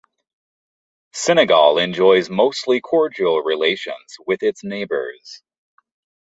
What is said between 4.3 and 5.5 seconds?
its neighbors.